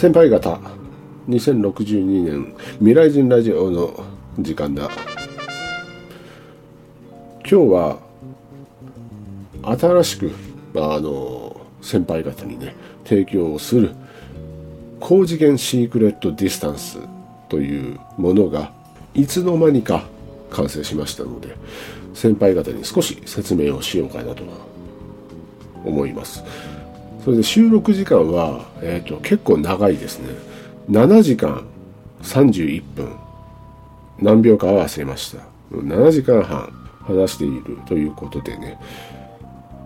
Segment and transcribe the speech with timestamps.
[0.00, 0.58] 先輩方
[1.28, 4.02] 2062年未来人ラジオの
[4.38, 4.88] 時間だ。
[7.40, 7.98] 今日は
[9.62, 10.32] 新しく
[10.74, 12.74] あの先輩方にね
[13.04, 13.94] 提供をする
[15.00, 16.98] 高次元シークレットディスタンス
[17.50, 18.72] というものが
[19.12, 20.06] いつの間にか
[20.48, 21.54] 完成しましたので
[22.14, 24.44] 先輩方に少し説明をしようかなと
[25.84, 26.42] 思います。
[27.24, 30.34] それで収録時間は、えーと、結構長いですね。
[30.90, 31.66] 7時間
[32.22, 33.12] 31分。
[34.18, 35.42] 何秒かは忘れました。
[35.70, 38.78] 7時間半話しているということでね。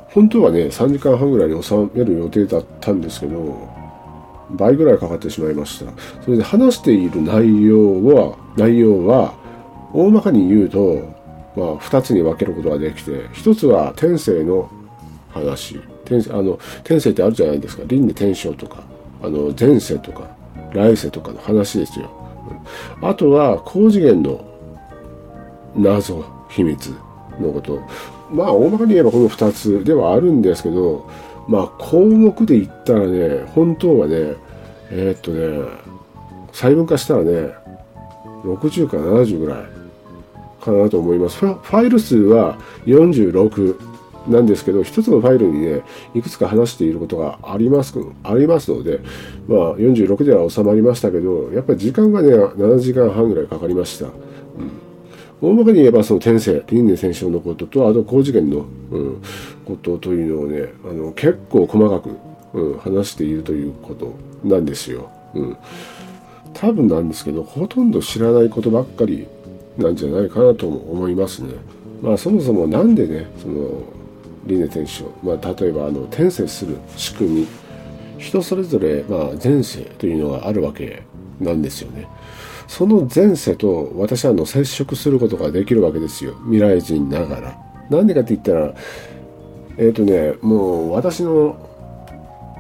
[0.09, 3.69] 本当はね3時間半ぐらいに収める予定だったんですけど
[4.51, 5.91] 倍ぐらいかかってしまいました。
[6.23, 9.35] それで話している内容は内容は
[9.93, 11.01] 大まかに言うと、
[11.57, 14.71] まあ、2つに分けることができて1つは天性の
[15.33, 15.81] 話。
[16.05, 17.83] 天あの天性ってあるじゃないですか。
[17.87, 18.83] 輪廻転生とか
[19.23, 20.29] あの前世とか
[20.73, 22.11] 来世とかの話ですよ、
[23.03, 24.45] あとは高次元の
[25.77, 26.95] 謎秘密
[27.41, 27.81] のこと。
[28.31, 31.09] まあ大まかに言えばこの2つではあるんですけど
[31.47, 34.35] まあ項目で言ったらね本当はね
[34.91, 35.69] えー、っとね
[36.53, 37.51] 細分化したらね
[38.45, 39.65] 60から70ぐらい
[40.61, 41.39] かなと思います。
[41.39, 43.94] ファイル数は46
[44.29, 45.83] なんですけど、一つのファイルにね、
[46.15, 49.01] いくつか話していることがあります、ありますので、
[49.49, 54.07] まあ、46では収まりましたけど、やっぱり時間がね、7時間半ぐらいかかりました。
[54.07, 54.85] うん
[55.45, 59.23] 大まかに言えばその天性、輪廻戦勝のことと、あと高次元の、うん、
[59.67, 62.17] ことというのをね、あの結構細かく、
[62.55, 65.11] うん、話しているということなんですよ。
[65.35, 65.57] うん。
[66.55, 69.27] 多分なんですけど、ほとんど知らないことばっかり
[69.77, 71.55] なんじゃないかなと思いますね。
[72.01, 73.83] まあそもそもなんでね、その
[74.47, 77.49] 輪廻転生、まあ、例えばあの転生する仕組み
[78.19, 81.03] 人それぞれ、まあ、前世というのがあるわけ
[81.41, 82.07] なんですよね。
[82.67, 86.35] その前世と私はあの接触することができるわけですよ。
[86.45, 87.59] 未来人ながら。
[87.91, 88.75] なんでかって言ったら
[89.77, 91.57] えっ、ー、とねもう私の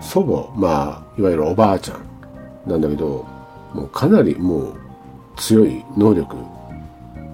[0.00, 3.27] 祖母まあいわゆるおばあちゃんなんだけど
[3.73, 4.77] もうかなりもう
[5.37, 6.37] 強い能力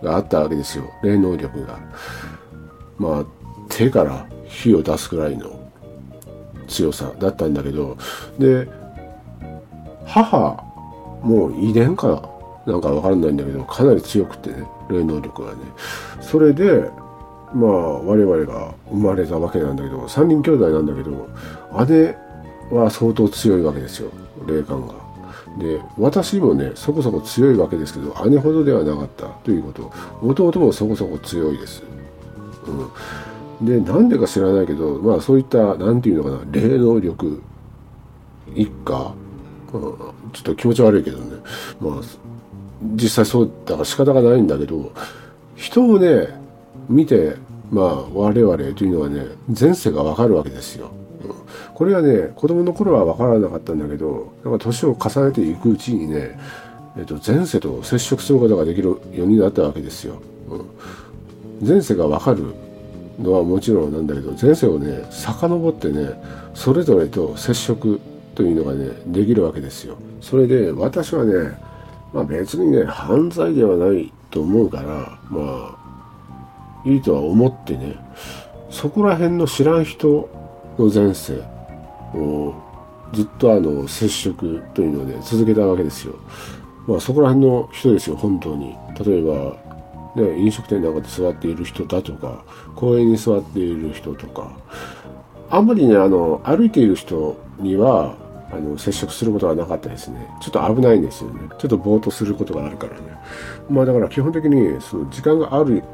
[0.02, 0.84] があったわけですよ。
[1.02, 1.78] 霊能力が。
[2.98, 3.24] まあ
[3.68, 5.58] 手から火を出すくらいの
[6.68, 7.96] 強さだったんだけど
[8.38, 8.68] で
[10.06, 10.62] 母
[11.22, 12.28] もう遺伝か
[12.66, 15.58] なんかわからないんだけどかなり強くてね霊能力がね
[16.20, 16.90] それで
[17.54, 21.28] まあ我々が生まれたわけなんだけど3人兄弟なんだけど
[21.86, 22.16] 姉
[22.76, 24.10] は相当強いわけですよ
[24.46, 24.94] 霊感が。
[25.58, 31.82] で私もねそこそこ強いわけですけど姉ほどではなかったということ弟もそこそこ強いです。
[32.66, 32.90] うん
[33.60, 37.42] でなんでか知らないけどまあそういった何て言うのかな霊能力
[38.54, 39.14] 一家、
[39.72, 39.80] うん、
[40.32, 41.36] ちょっと気持ち悪いけどね
[41.80, 42.00] まあ
[42.94, 44.92] 実際そうだから仕方がないんだけど
[45.56, 46.28] 人をね
[46.88, 47.36] 見て
[47.70, 50.90] まあ我々というのはね前世がわかるわけですよ。
[51.74, 56.38] これはね子供の頃は分からなかったんだけどなんか年を重ねていくうちにね、
[56.98, 60.20] えっと、前世と接触することができるようになったわけですよ。
[61.66, 62.54] 前世が分かる
[63.20, 66.10] のはもちろんなんだけど前世をね遡ってね
[66.54, 68.00] それぞれと接触
[68.34, 69.96] というのがねできるわけですよ。
[70.20, 71.58] それで私はね
[72.12, 77.96] まあ別にね犯罪ではないと思うからまあいいとは思ってね
[78.70, 80.28] そこら辺の知らん人
[80.78, 81.42] の前世
[82.14, 82.54] を
[83.12, 86.14] ずっとあの接触というのをね続けたわけですよ。
[86.86, 88.74] まあそこら辺の人ですよ本当に。
[89.04, 89.69] 例えば
[90.16, 92.44] ね、飲食店なんかで座っている人だとか
[92.74, 94.50] 公園に座っている人とか
[95.50, 98.16] あんまりねあの歩いている人には
[98.52, 100.26] あの接触することはなかったですね。
[100.40, 101.48] ちょっと危ないんですよね。
[101.58, 103.00] ちょっとぼーっとすることがあるからね。
[103.68, 105.84] まあだから基本的にその時間がある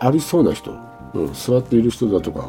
[0.00, 0.72] ありそうな人、
[1.14, 2.40] うん、座っている人だとか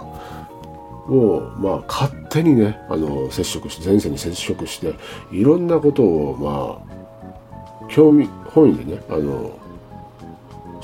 [1.09, 4.94] をまあ勝手にねあの接触して前世に接触して
[5.31, 6.95] いろんなことをま
[7.85, 9.51] あ興味本位でねあの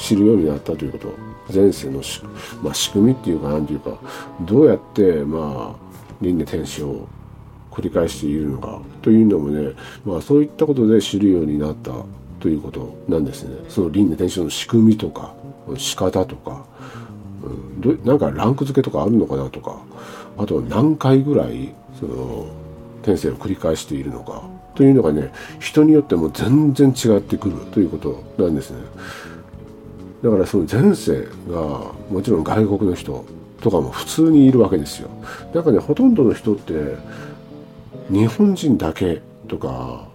[0.03, 1.13] 知るようになったということ
[1.53, 2.21] 前世のし、
[2.61, 3.97] まあ、仕組みっていうか何ていうか
[4.41, 7.07] どうやってまあ輪廻転生を
[7.71, 9.71] 繰り返しているのかというのもね、
[10.05, 11.91] まあ、そういったことで知るようになった
[12.41, 15.33] ということなんですねその輪廻転生の仕組みとか
[15.77, 16.65] 仕方とか、
[17.41, 19.81] うん、どなんかランク付けとかあるのかなとか
[20.37, 22.47] あと何回ぐらいその
[23.03, 24.43] 転生を繰り返しているのか
[24.75, 28.81] というのがね人によっても全然違ってくるということなんですね。
[30.23, 33.25] だからその前世がもちろん外国の人
[33.61, 35.09] とかも普通にいるわけですよ。
[35.53, 36.95] なんかねほとんどの人って
[38.09, 40.07] 日本人だけとか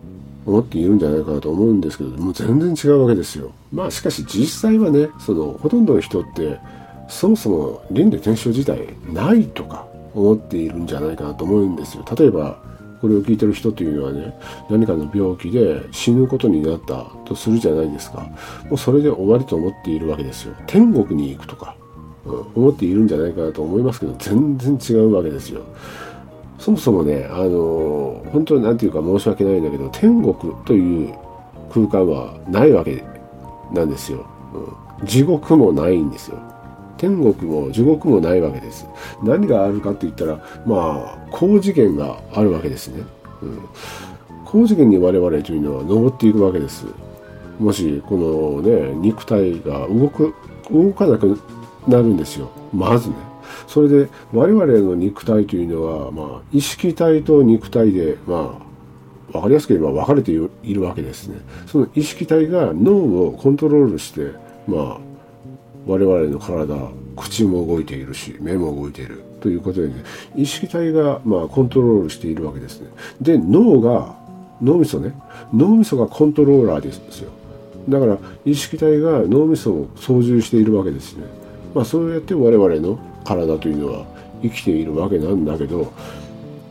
[0.46, 6.58] 思っているんじゃないかなと思うんですけどもう全然違うわけですよまあしかし実際はねそのほとんどの人って
[7.08, 12.62] そもそも輪廻転生自体ないとか思っているんじゃないかなと思うんですよ例えば
[13.00, 14.34] これを聞いてる人というのはね
[14.70, 18.28] 何かの病気で死ぬことになったとするじゃないですか。
[18.68, 20.54] もうそれで終わりと思っているわけですよ。
[20.66, 21.76] 天国に行くとか、
[22.26, 25.62] うん、思っているんじゃないかなと思いますけど全然違うわけですよ。
[26.58, 30.34] そもそもねあの本当に何て言うか申し訳ないんだけど天国
[30.64, 31.14] という
[31.72, 33.04] 空間はないわけ
[33.72, 34.26] なんですよ、
[35.00, 36.38] うん、地獄もないんですよ。
[36.98, 38.86] 天国も地獄もないわけです。
[39.22, 40.36] 何があるかって言ったら、
[40.66, 43.02] まあ、高次元があるわけですね。
[43.42, 43.60] うん、
[44.44, 46.86] 高次元に我々というのは登っていくわけです。
[47.58, 50.34] もし、このね、肉体が動く、
[50.70, 51.38] 動かなく
[51.86, 52.50] なるんですよ。
[52.72, 53.16] まずね。
[53.66, 58.60] それで、我々の肉体というのは、まあ、意識体と肉体で、ま
[59.32, 61.38] あ、わかりやすく言えば分かれているわけですね。
[61.66, 62.92] その意識体が脳
[63.26, 64.32] をコントロールして、
[64.66, 65.07] まあ、
[65.88, 66.76] 我々の体
[67.16, 69.94] 口も動いているし目も動いているということでね
[70.36, 72.88] 意識体がまあコントロールしているわけですね。
[73.20, 74.14] で脳が
[74.60, 75.14] 脳みそね
[75.52, 77.30] 脳みそがコントローラーですよ。
[77.88, 81.24] だから意識体が脳みそを操縦しているわけですね。
[81.74, 84.06] まあそうやって我々の体というのは
[84.42, 85.92] 生きているわけなんだけど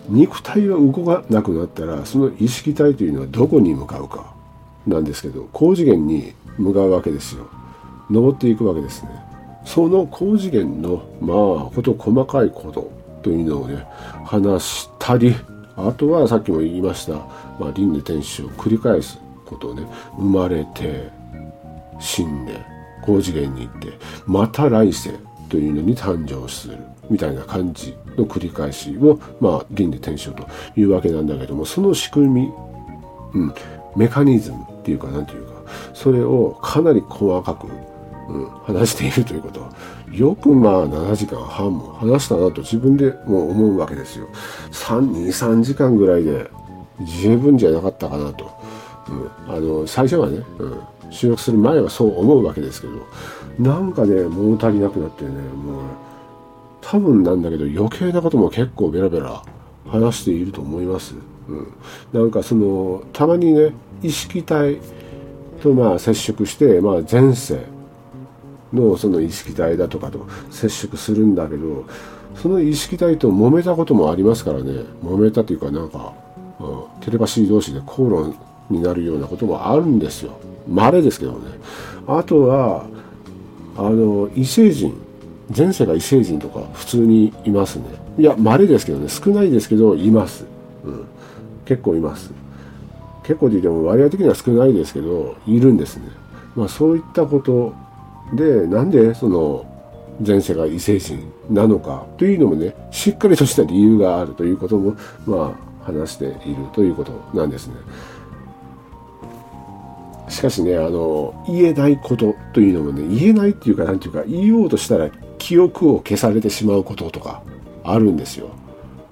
[0.10, 4.34] 肉体が動かなくなったらその意識体というのはどこに向かうか
[4.86, 7.48] なんですけど高次元に向かうわけですよ。
[8.10, 9.10] 登っていくわけですね。
[9.66, 11.34] その高次元のま
[11.68, 12.90] あこと細かいこと
[13.22, 13.86] というのをね
[14.26, 15.36] 話したり
[15.76, 17.14] あとはさっきも言いました、
[17.60, 19.86] まあ、輪廻転生を繰り返すことをね。
[20.18, 21.10] 生まれて
[22.00, 22.60] 死んで
[23.02, 23.94] 高次元に行って
[24.26, 25.12] また来世
[25.50, 26.78] というのに誕生する
[27.10, 32.54] みたいな感じの繰り返しを、まあ、輪廻転生というわけなんだけどもその仕組み、
[33.34, 33.54] うん、
[33.96, 35.54] メカニズムっていうか何ていうか
[35.94, 37.68] それをかなり細かく
[38.28, 39.68] うん、話しているということ。
[40.12, 44.28] よくまあ7時間半も話したなと自分でもう思うわけですよ。
[44.72, 46.50] 323時間ぐらいで
[47.02, 48.52] 十分じゃなかったかなと、
[49.10, 50.82] うん、あの最初はね、うん、
[51.12, 53.08] 収録する前はそう思うわけですけど
[53.60, 55.84] なんかね物足りなくなってねもう
[56.82, 59.44] 多分なんだけど余計なことも結構ベラベラ
[59.88, 61.16] 話していると思います、
[61.48, 61.74] うん、
[62.14, 64.80] なんかそのたまにね意識体
[65.62, 67.60] とまあ接触して、まあ、前世
[68.74, 71.86] のその意識体だとかと接触するんだけど
[72.36, 74.84] その意識体と揉めたこともありますからね。
[75.04, 76.14] 揉めたというかなんか、
[76.60, 78.36] うん、テレパシー同士で口論
[78.70, 80.38] になるようなこともあるんですよ。
[80.68, 81.38] 稀ですけどね。
[82.08, 82.86] あとは
[83.76, 84.96] あの異星人
[85.56, 87.86] 前世が異星人とか普通にいますね。
[88.20, 89.10] いや稀ですけどね。
[89.10, 90.46] 少ないですけどいます、
[90.84, 91.06] うん、
[91.66, 92.32] 結構います。
[93.24, 96.04] 結構で言っても割合的には少ないですけどいるんですね。
[96.56, 97.74] まあそういったこと
[98.34, 99.66] でなんでその
[100.26, 104.96] 前世が異星人なのかというのもねしっかりとした理由があるということも
[105.26, 107.76] まあ話しているということなんですね。
[110.30, 117.42] しかしねあの言えないことというのもね言えないっていうか何ていうか言おうとしたら記憶を消されてしまうこととか
[117.84, 118.50] あるんですよ。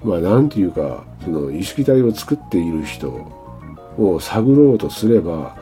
[0.03, 3.09] まあ何ていうかその意識体を作っている人
[3.97, 5.55] を探ろうとすれば、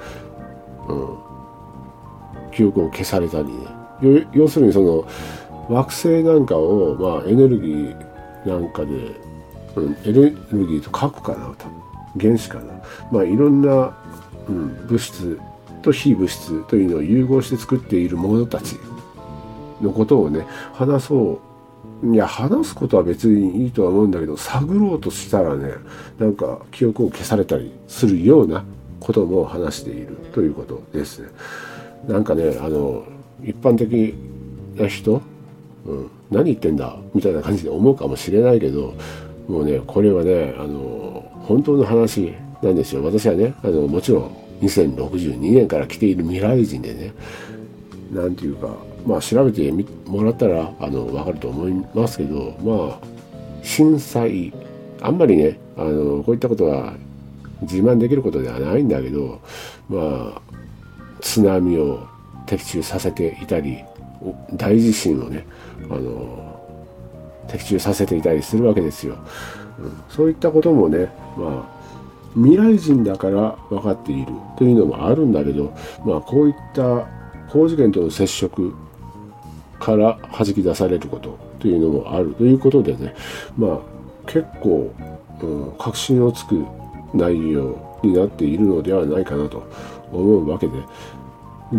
[0.87, 1.17] うん、
[2.55, 3.47] 記憶を消されたり
[4.01, 4.27] ね。
[4.33, 5.07] 要するにその
[5.69, 8.91] 惑星なんかを、まあ、エネルギーなんかで、
[9.75, 10.31] うん、エネル
[10.67, 11.65] ギーと核かなと。
[12.19, 12.73] 原子かな。
[13.11, 13.95] まあいろんな、
[14.47, 15.39] うん、物質
[15.81, 18.77] と非物質というのを融合して作っている者たち
[19.81, 21.41] のことをね話そ
[22.03, 22.13] う。
[22.13, 25.71] いや話すことは別にいいとは思うんだけど探ろうとしたらね
[26.19, 28.65] なんか記憶を消されたりするような
[28.99, 31.29] ことも話しているということですね。
[32.07, 33.03] なんかねあの
[33.43, 34.13] 一般的
[34.75, 35.21] な人、
[35.85, 38.93] うん、何言ってんだみたいな感じで思うかもしれないけど
[39.47, 43.03] もうねこれはねあの本当の話なんですよ。
[43.03, 47.13] 私はねあのもちろん2062年から来ている未来人でね
[48.11, 48.69] 何ていうか
[49.05, 49.69] まあ調べて
[50.05, 52.99] もらったらあの分かると思いますけどまあ
[53.61, 54.53] 震災
[55.01, 56.93] あんまりねあのこういったことは
[57.61, 59.41] 自慢できることではないんだけど
[59.89, 60.41] まあ
[61.23, 62.05] 津波を
[62.45, 63.83] 的中させていたり
[64.53, 65.45] 大地震をね
[65.89, 66.61] あの
[67.47, 69.17] 的中させていたりするわけですよ、
[69.79, 71.73] うん、そういったこともねまあ
[72.35, 75.73] 未来人だから分かっているというのもあるんだけど
[76.05, 77.07] まあこういった
[77.49, 78.73] 高次元との接触
[79.79, 83.15] から弾き出されることというのもあるということでね
[83.57, 83.79] まあ
[84.27, 84.93] 結構、
[85.41, 86.65] うん、確信をつく
[87.13, 89.63] 内容になっているのではないかなと
[90.19, 90.73] 思うわけで、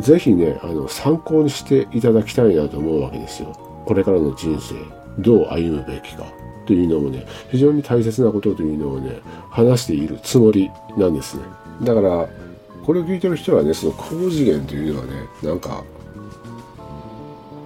[0.01, 3.53] ぜひね、あの、参考にしていただきたいなと思うわけですよ。
[3.85, 4.75] これからの人生、
[5.19, 6.25] どう歩むべきか
[6.67, 11.43] というのもね、非常に大切なことというのをね、話しているつもりなんですね。
[11.83, 12.29] だから、
[12.85, 15.13] これを聞いてる人はね、その高次元というのはね、
[15.43, 15.85] なんか、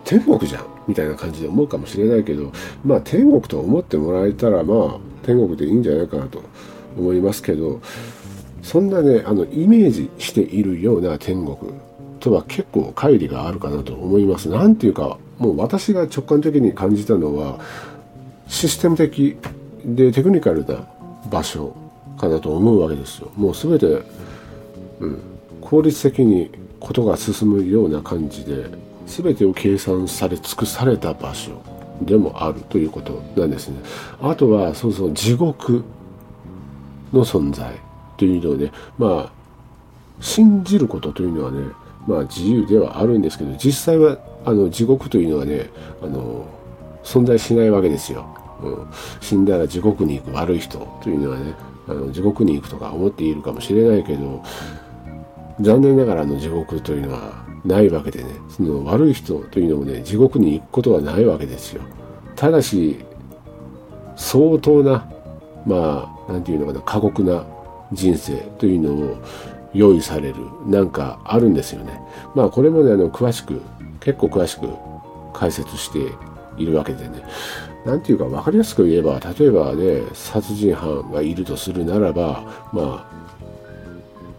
[0.05, 2.53] 天国じゃんみたいな感じで思うかもしれないけど、
[2.85, 6.43] まあ天国と思ってもらえたら、まあ天国でいいんじゃないかなと
[6.97, 7.81] 思いますけど、
[8.63, 11.57] そんなね、あの、イメージしているような天国
[12.21, 14.49] とは結構乖離があるかなと思います。
[14.49, 17.59] なんていうか、もう私が直感的に感じたのは、
[18.49, 19.37] システム的
[19.85, 20.87] でテクニカルな
[21.31, 21.75] 場所
[22.19, 23.31] かなと思うわけですよ。
[23.37, 24.03] もう全て、
[25.01, 25.19] うん、
[25.61, 26.51] 効率的に
[26.81, 28.67] ことが進むような感じで、
[29.07, 31.63] 全てを計算され尽くされた場所
[32.03, 33.79] でもあるということなんですね。
[34.21, 35.85] あとは、そうそう、地獄
[37.13, 37.73] の存在
[38.19, 39.33] というので、まあ、
[40.21, 41.61] 信じることというのはね、
[42.07, 45.71] まあ自由ではあるんですけど、実際はあの地獄というのはね、
[46.03, 46.47] あの
[47.03, 48.27] 存在しないわけですよ。
[48.63, 48.87] うん、
[49.21, 51.55] 死んだら地獄に行く悪い人というのはね、
[51.87, 54.43] あの地獄に行くとか思っているかもしれないけど、
[55.61, 61.83] 残念ながらの地獄というのはないわけでね、その悪い人というのもね、地獄に行くことはないわけですよ。
[62.35, 62.99] ただし、
[64.17, 65.09] 相当な、
[65.67, 67.45] まあ、なんていうのかな、過酷な
[67.93, 69.17] 人生というのを
[69.75, 72.01] 用意されるなんかあるんですよね。
[72.35, 73.61] まあこれもね、あの、詳しく、
[74.01, 74.69] 結構詳しく
[75.33, 75.99] 解説して
[76.57, 77.23] いるわけでね。
[77.85, 82.43] なんていうか分かりやすく言えば、例えばね、殺人犯がいるとするならば、
[82.73, 83.19] まあ、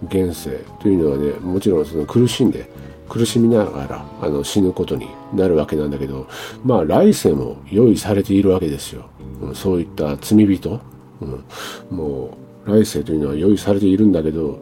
[0.07, 2.69] 現世というのはね、もちろんその苦しんで、
[3.09, 6.27] 苦しみながらあの死ぬことになるわけなんだけど、
[6.63, 9.09] まあ来世も用意されているわけですよ。
[9.41, 10.79] うん、そういった罪人、
[11.21, 11.43] うん、
[11.89, 14.61] もう来世というのは用意されているんだけど、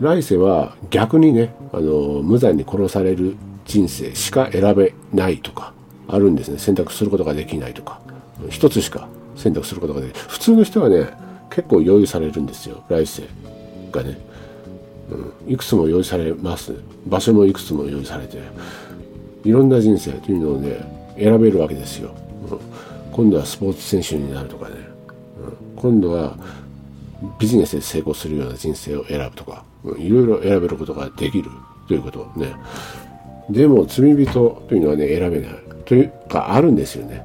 [0.00, 5.72] 来世は逆にね、あの、無残に殺される人生しか選べないとか、
[6.06, 6.58] あるんですね。
[6.58, 8.00] 選択することができないとか。
[8.48, 10.22] 一つしか選択することができない。
[10.28, 11.10] 普通の人はね、
[11.50, 12.82] 結構用意されるんですよ。
[12.88, 13.24] 来世
[13.90, 14.18] がね。
[15.46, 16.74] うん、いくつも用意されます。
[17.06, 18.38] 場所もいくつも用意されて、
[19.44, 22.14] いろんな人生というのをね、選べるわけですよ。
[22.50, 22.58] うん、
[23.10, 24.74] 今度はスポーツ選手になるとかね。
[25.74, 26.36] うん、今度は
[27.38, 29.64] ビジネスで成功するような人生を選ぶとか、
[29.98, 31.50] いろいろ選べることができる
[31.86, 32.54] ということね。
[33.50, 35.50] でも罪人というのはね、選べない。
[35.84, 37.24] というか、あるんですよね。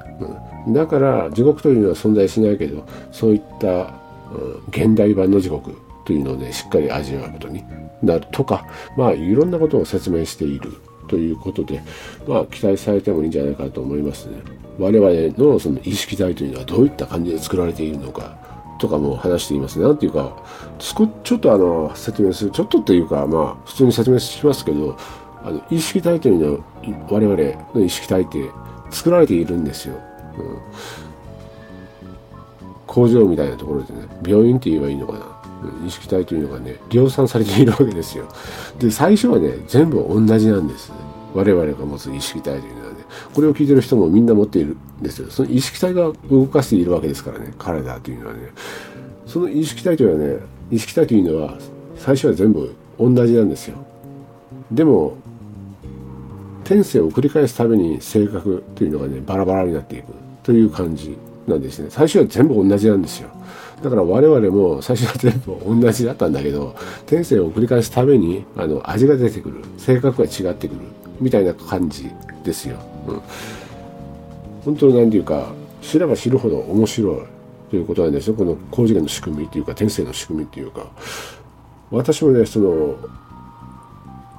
[0.65, 7.61] うん、だから、地獄というのは存在しないけど、そういった、うん、現代版の地獄というのをね、しっかり味わうことに
[8.01, 8.65] なるとか、
[8.97, 10.71] まあ、いろんなことを説明している
[11.09, 11.81] ということで、
[12.25, 14.37] まあ、期待されてもいいんじゃないかと思いますね。
[14.79, 18.37] 我々のその意識体というのはどういった感じで作られているのか、
[18.83, 19.79] とかも話しています。
[19.79, 20.35] なんていうか、
[20.77, 21.09] ちょっ
[21.39, 22.51] とあの、説明する。
[22.51, 24.97] ちょっとっていうか、まあ、普通に説明しますけど、
[25.41, 26.59] あの、意識体というのは、
[27.09, 27.37] 我々
[27.73, 28.51] の意識体って
[28.91, 29.95] 作られているんですよ。
[30.37, 30.57] うん、
[32.85, 35.19] 工場みたいなところでね、病院って言えばいいのかな。
[35.87, 38.27] 意識体というのがね、量産されているわけですよ。
[38.79, 40.91] で、最初はね、全部同じなんです。
[41.33, 42.82] 我々が持つ意識体というのは。
[43.33, 45.29] これを聞いてる人もみんな持っているんですよ。
[45.29, 48.39] その意識体が動かしているわけですからね、体というのはね。
[49.25, 50.39] その意識体というのはね、
[50.71, 51.57] 意識体というのは
[51.97, 53.77] 最初は全部同じなんですよ。
[54.71, 55.15] でも、
[56.63, 61.17] 転生を繰り返すために性格というのがね、バラバラになっていくという感じ
[61.47, 61.87] なんですね。
[61.89, 63.29] 最初は全部同じなんですよ。
[63.83, 69.57] だから我々も最初は全部同じだったんだけど、転生を繰り返すために、あの、味が出てくる。
[69.77, 70.77] 性格が違ってくる。
[71.19, 72.09] みたいな感じ
[72.43, 72.77] ですよ。
[73.07, 73.21] うん。
[74.65, 77.17] 本当に何ていうか、知れば知るほど面白い
[77.69, 78.35] ということなんですよ。
[78.35, 80.87] この高次元の仕組みっていうか、転生の仕組みっていうか。
[81.91, 82.95] 私もね、その、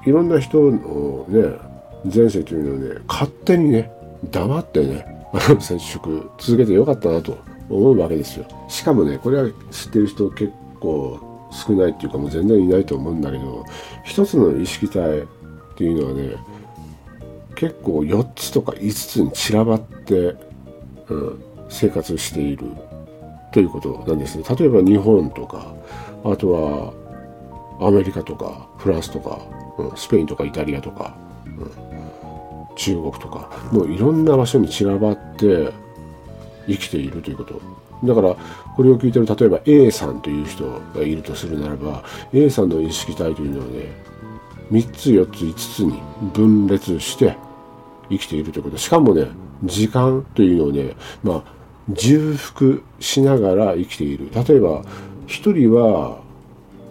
[0.07, 1.59] いろんな人のね、
[2.05, 3.91] 前世というのをね、勝手にね、
[4.31, 5.07] 黙ってね、
[5.61, 8.47] 接触続けてよかったなと思うわけですよ。
[8.69, 11.19] しかもね、これは知ってる人結構
[11.51, 13.65] 少ないっていうかもう全然いないと思うんだけど、
[14.05, 15.25] 一つの意識体っ
[15.77, 16.37] ていうのはね、
[17.65, 20.37] 結構4つとか5つに散らばって、
[21.09, 22.67] うん、生活している
[23.53, 24.45] ということなんですね。
[24.55, 25.75] 例えば日本とか、
[26.25, 26.93] あとは
[27.81, 29.41] アメリカとかフランスとか、
[29.79, 31.17] うん、スペインとかイタリアとか、
[31.47, 35.73] うん、中国とか、もういろんな場所に散らばって
[36.67, 37.63] 生きているということ。
[38.05, 38.37] だから、
[38.77, 42.05] これを聞いてる、例えば A さんという人がいるとするならば、
[42.35, 43.91] A さんの意識体というのはね、
[44.71, 46.03] 3つ、4つ、5つに
[46.35, 47.39] 分裂して
[48.11, 48.79] 生きているということ。
[48.79, 49.29] しかもね、
[49.65, 51.55] 時間というのをね、まあ、
[51.89, 54.31] 重複しながら生きている。
[54.35, 54.83] 例えば、
[55.27, 56.25] 1人は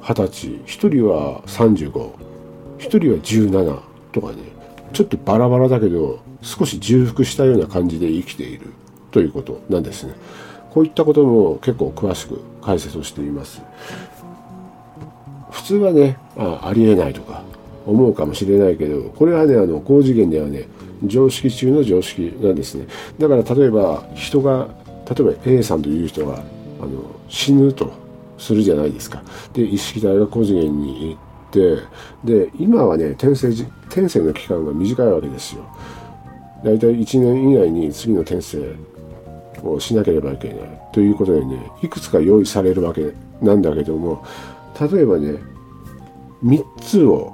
[0.04, 4.44] 20歳1人は35 1人は17とかね
[4.92, 8.74] ちょっとバラバラだけど少し重複したような感じで生きている
[9.12, 10.14] ということなんですね
[10.72, 13.62] こういったことも結構詳しく解説をしています
[15.52, 17.44] 普通はねあありえないとか
[17.86, 20.68] 思うかもしれないけどこれはねあの高次元ではね
[21.06, 22.88] 常識中の常識なんですね
[23.20, 24.68] だから例えば人が
[25.10, 26.44] 例えば A さんという人が
[26.80, 27.92] あの死ぬと
[28.38, 29.24] するじゃないですか。
[29.54, 35.64] で意識体が高次元に行ってで今はね転生転生の期間が短いわけですよ。
[36.64, 38.76] 大体1年以内に次の転生
[39.64, 40.58] をしなければいけない。
[40.94, 44.26] ということでねいくつか用意されるわけなんだけども
[44.80, 45.40] 例えばね
[46.44, 47.34] 3つを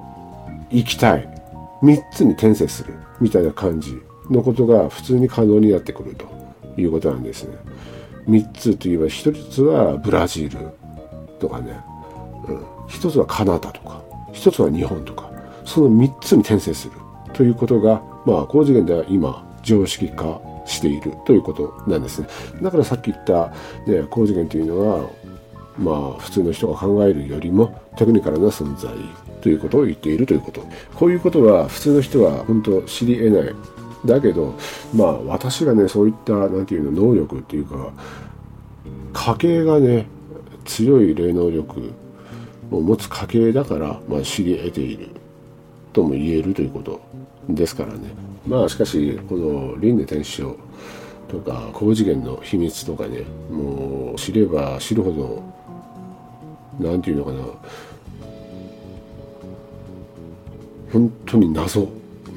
[0.69, 1.38] 行きたい。
[1.81, 6.27] 3つに転生するみたいな感じのことが普通に可能になってくると
[6.77, 7.57] いうことなんですね。
[8.27, 10.57] 3つといえば1つはブラジル
[11.39, 11.79] とかね、
[12.47, 12.57] うん、
[12.87, 14.01] 1つはカナダとか。
[14.33, 15.29] 1つは日本とか。
[15.65, 16.93] その3つに転生する
[17.33, 22.27] ということがまあ高次元では今常識化しているということなんですね。
[22.61, 23.49] だからさっき言った、
[23.89, 25.09] ね、高次元というのは
[25.77, 28.89] まあ普通の人が考えるよりもテクニカルな存在。
[29.41, 30.63] ということを言っているということ。
[30.95, 33.55] こういうことは普通の人は本当知り得ない。
[34.05, 34.55] だけど、
[34.93, 37.91] まあ私がね、そういった、なんていうの、能力っていうか、
[39.13, 40.07] 家系がね、
[40.63, 41.91] 強い霊能力
[42.71, 45.07] を持つ家系だから、まあ知り得ている
[45.91, 47.01] とも言えるということ
[47.49, 47.99] ですからね。
[48.47, 50.55] まあしかし、この輪廻転生
[51.27, 55.11] とか高次元の秘密とかね、もう知れば知るほ
[56.79, 57.43] ど、なんていうのかな、
[60.91, 61.87] 本当に謎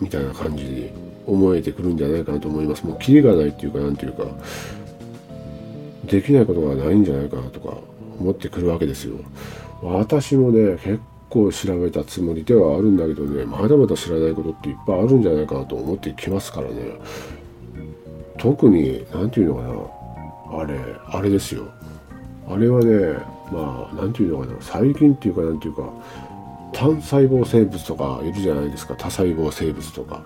[0.00, 0.90] みたいな感じに
[1.26, 2.84] 思えてくるんじゃないかなと思います。
[2.86, 4.24] もうキリがないっていうか、なんていうか、
[6.04, 7.76] できないことがないんじゃないかなとか
[8.20, 9.16] 思ってくるわけですよ。
[9.82, 16.74] 私もね、結構調べたつもりではあるんだけどね、まだまだ知らないことっていっぱいあるんじゃないかなと思ってきますからね。
[18.38, 19.62] 特に、なんていうのか
[20.56, 21.64] な、あれ、あれですよ。
[22.48, 23.16] あれはね、
[23.52, 25.82] まあ、なんていうのかな、最近っていうか、なんていうか、
[26.72, 28.94] 単細胞生物とかいるじゃないですか。
[28.94, 30.24] 多細胞生物とか、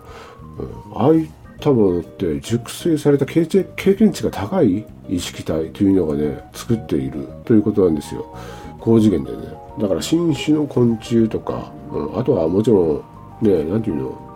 [0.59, 1.29] うん、ああいっ
[1.61, 7.29] たものって熟成された経験値が高い意識体というのがね作っている。
[7.45, 8.35] ということなんですよ。
[8.79, 9.49] 高次元でね。
[9.81, 13.05] だから新種の昆虫とか、うん、あとはもちろ
[13.43, 14.27] んね何ていうの？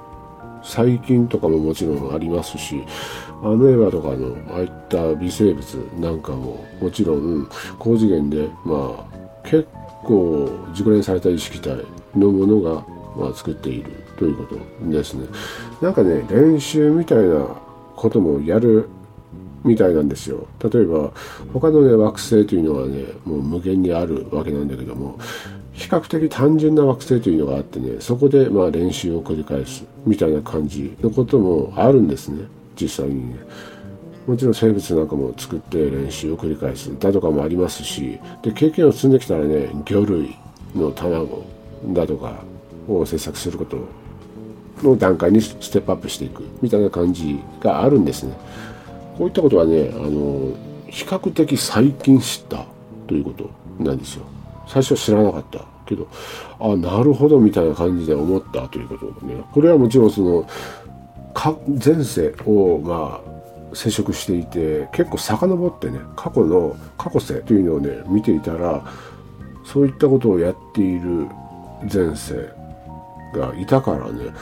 [0.63, 2.85] 細菌とかももちろんありますし
[3.43, 9.67] アメーバとかのああいった微生物なんかももちろん高次元でまあ結
[10.05, 11.83] 構熟練された意識体
[12.15, 12.85] のものが、
[13.17, 15.27] まあ、作っているということですね。
[15.81, 17.47] なんかね、練習みたいな
[17.97, 18.89] こともやる
[19.65, 20.47] みたいなんですよ。
[20.63, 21.13] 例えば、
[21.53, 25.19] 他のね、惑星というのはね、もう無限にあるわけなんだけども、
[25.73, 32.45] 比較的単純な惑星というのがあってね、そこでまあ練習を繰り返すみたいな感じのこともあるんですね、
[32.81, 33.37] 実際にね。
[34.27, 40.37] もちろん生物なんかも作って練習を繰り返すだとかもありますし、で、経験を積んできたらね、魚類
[40.77, 41.45] の卵
[41.89, 42.43] だとか
[42.89, 43.79] を制作すること
[44.83, 48.35] の段階にステップアップしていくみたいな感じがあるんですね。
[49.19, 50.53] こういったことはね、あの、
[50.89, 52.67] 比較的最近知った
[53.07, 54.25] ということなんですよ。
[54.67, 56.07] 最初は知らなかったけど、
[56.59, 59.35] あ、なるほどみたいな感じで思ったということね。
[59.53, 60.47] これはもちろんその、
[61.35, 68.85] か前世をまあ接触していて結構遡ってね過去の過去世というのをね見ていたら
[69.65, 71.29] そういったことをやっている
[71.83, 72.51] 前世
[73.35, 74.33] がいたからね。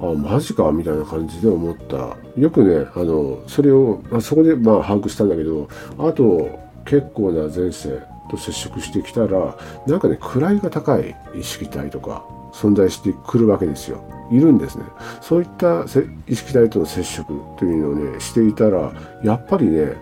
[0.00, 2.16] あマジかみたいな感じで思った。
[2.38, 5.68] よくねあのそれをあそこでまあ把握したんだけど
[5.98, 14.02] あと結構な前世と接触してきたらなんかね位が高い意識体とか存在してくるわけですよ。
[14.30, 14.84] いるんですね。
[15.20, 15.84] そういった
[16.26, 18.92] 意識体との接触というのをねしていたら
[19.22, 19.94] やっぱりね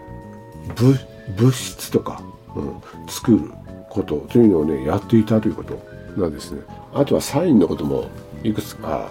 [1.37, 2.23] 物質とか、
[2.55, 3.53] うん、作る
[3.91, 5.92] ことというのをねやっていたということ。
[6.17, 6.63] なんですね
[6.95, 8.09] あとはサインのことも
[8.43, 9.11] いくつか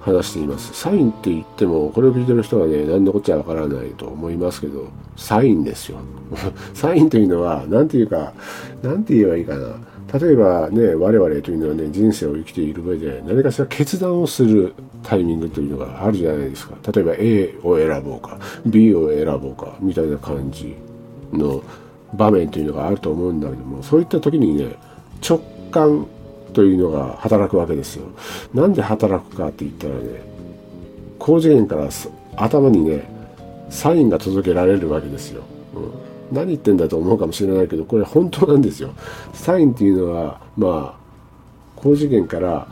[0.00, 0.72] 話しています。
[0.72, 5.98] サインって言ってもこれを聞いてる人はね何のこっちゃわからないと思いますけどサインですよ。
[6.72, 8.32] サインというのは何て言うか
[8.82, 9.76] 何て言えばいいかな。
[10.18, 16.74] 例えばね我々というのはね人生を生きている上で何かしら決断をするタイミングというのがあるじゃないですか。
[16.92, 20.74] 例えば A を選ぼうか B を選ぼうかみたいな感じ
[21.32, 21.62] の
[22.14, 24.74] 場面というのがあると思うんだけどもそういった時にね
[25.22, 26.06] 直感
[26.50, 28.06] というのが働くわけですよ。
[28.54, 30.22] なんで働くかって言ったらね、
[31.18, 31.88] 高次元から
[32.36, 33.08] 頭にね、
[33.70, 35.42] サインが届けられるわけですよ。
[35.74, 38.90] うん、何言ってんだと思うかもしれないけど、これ本当なんですよ。
[39.32, 41.00] サインっていうのは、まあ、
[41.82, 42.66] 高次元から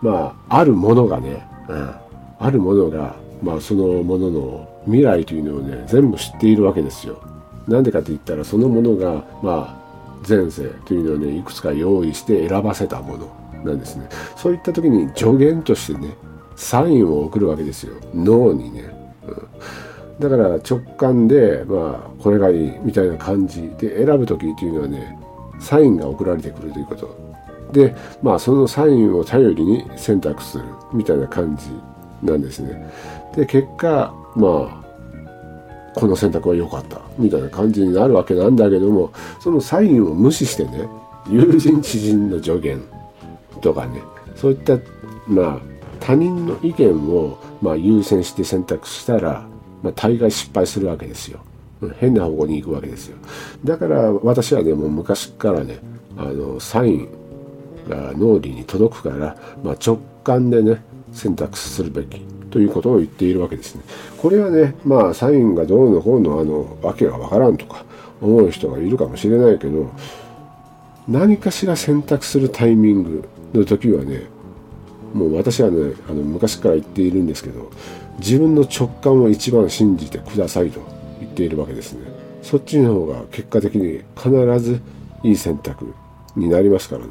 [0.00, 1.94] まああるものがね、うん、
[2.38, 7.20] あるものがまあそのものの未来というのをね全部知っているわけですよ
[7.66, 9.83] なんでかって言ったらそのものがまあ
[10.26, 13.28] 前世というのをねいくつか用意して選ばせたもの
[13.64, 14.08] なんですね。
[14.36, 16.16] そういった時に助言としてね
[16.56, 17.94] サインを送るわけですよ。
[18.14, 18.84] 脳にね、
[19.26, 25.18] うん、だから直感でまあこれがいいみたいな感じで選ぶ時っていうのはね
[25.60, 27.24] サインが送られてくるということ。
[27.72, 31.70] でまあそのサインを頼りに選択するみたいな感じ
[32.22, 32.92] なんですね。
[33.34, 34.83] で結果まあ
[35.94, 40.88] この選択は良かったみたいな感じになるわけなんだけどもそのサインを無視してね
[41.28, 42.82] 友人知人の助言
[43.60, 44.02] とかね
[44.34, 44.78] そういった
[45.26, 45.58] まあ
[46.00, 49.46] 他人の意見をま優先して選択したら、
[49.82, 51.40] まあ、大概失敗するわけですよ。
[51.98, 53.16] 変な方向に行くわけですよ。
[53.64, 55.78] だから私はねもう昔からね
[56.16, 57.08] あのサイン
[57.88, 62.20] が脳裏に届くから、まあ、直感でね選択するべき
[62.54, 63.82] ということを言っているわけですね。
[64.16, 67.84] これはね、まあ、サインがどうのこうの、あの、わけがわからんとか
[68.20, 69.90] 思う人がいるかもしれないけど、
[71.08, 74.28] 何かしら選択するタイミングの時はね、
[75.12, 77.72] もう私はね、あの昔から言っているんですけど、
[78.20, 80.78] 自分の直感を一番信じてくださいと
[81.18, 82.06] 言っているわけですね。
[82.40, 84.80] そっちの方が結果的に必ず
[85.24, 85.92] いい選択
[86.36, 87.10] になりますからね。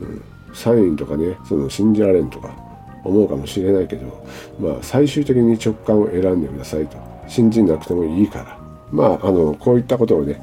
[0.00, 0.22] うん、
[0.54, 2.69] サインとかね、その信じられんとか、
[3.04, 4.26] 思うかもしれないけど、
[4.58, 6.96] まあ、最終的に直感を選んでくださいと。
[7.28, 8.58] 信じなくてもいいから。
[8.90, 10.42] まああのこういったことをね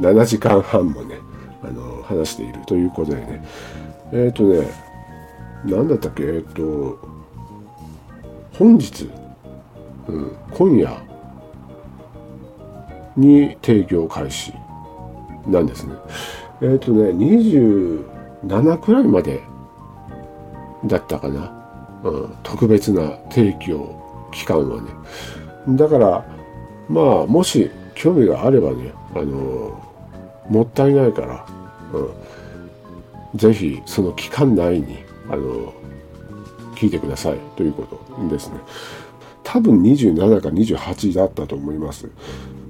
[0.00, 1.18] 7時間半もね
[1.62, 3.44] あの話しているということでね。
[4.12, 4.66] えっ、ー、とね
[5.66, 6.22] 何だったっけ？
[6.22, 6.98] えっ、ー、と
[8.54, 9.10] 本日、
[10.08, 11.02] うん、今夜
[13.14, 14.54] に提供開始
[15.46, 15.92] なんですね。
[16.62, 19.42] えっ、ー、とね27くらいまで
[20.86, 21.55] だったかな。
[22.04, 24.90] うん、特別な提供期間はね。
[25.68, 26.24] だから
[26.88, 29.82] まあもし興味があればねあの
[30.48, 31.46] もったいないから、
[31.92, 35.72] うん、ぜひその期間内にあの
[36.76, 38.60] 聞いてくださいということですね。
[39.42, 42.08] 多分27か28だったと思います。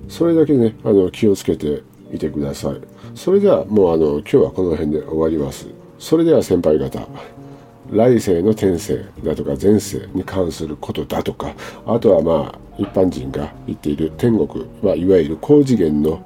[0.08, 2.80] それだけねあの気をつけていてください。
[3.14, 5.66] それではもうあの今日はこの辺で終わります。
[5.98, 7.06] それでは先輩方。
[7.90, 11.54] 来世の転生だとか前世に関することだとか
[11.86, 16.22] あとはまあ一般人が言っている天国はいわゆる高次元の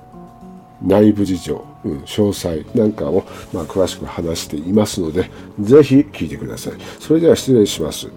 [0.83, 6.73] 内部事情、うん、詳細なんかを、ま、詳しく話していますので是非聞いてください。
[6.99, 8.09] それでは失礼します。